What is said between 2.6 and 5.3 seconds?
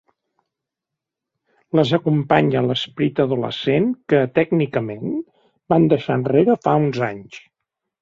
l'esperit adolescent que, tècnicament,